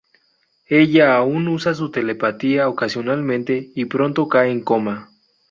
[0.71, 5.11] Ella aún usa su telepatía ocasionalmente, y pronto cae en coma.